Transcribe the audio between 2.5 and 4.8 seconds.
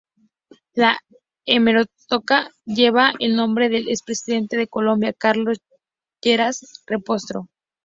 lleva el nombre del expresidente de